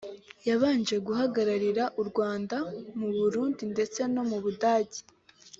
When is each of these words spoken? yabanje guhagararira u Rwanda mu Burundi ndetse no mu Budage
yabanje 0.47 0.95
guhagararira 1.07 1.83
u 2.01 2.03
Rwanda 2.09 2.57
mu 2.99 3.07
Burundi 3.17 3.61
ndetse 3.73 3.99
no 4.13 4.23
mu 4.29 4.37
Budage 4.43 4.99